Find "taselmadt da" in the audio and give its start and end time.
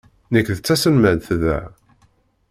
0.65-1.59